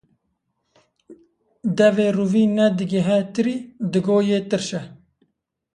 Devê 1.77 2.07
rûvî 2.17 2.43
ne 2.55 2.67
digehe 2.77 3.19
tirî 3.33 3.57
digo 3.91 4.17
yê 4.29 4.39
tirş 4.49 4.69
e 4.81 4.83